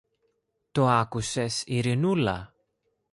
Το 0.71 0.87
άκουσες, 0.89 1.63
Ειρηνούλα; 1.65 2.53